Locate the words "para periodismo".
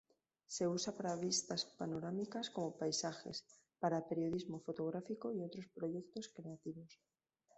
3.81-4.57